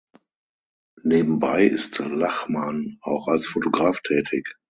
Nebenbei 1.03 1.65
ist 1.67 1.99
Lachman 1.99 2.97
auch 3.01 3.27
als 3.27 3.45
Fotograf 3.45 4.01
tätig. 4.01 4.57